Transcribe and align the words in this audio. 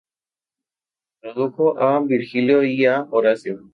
Tradujo 1.21 1.77
a 1.79 1.99
Virgilio 1.99 2.63
y 2.63 2.87
a 2.87 3.03
Horacio. 3.11 3.69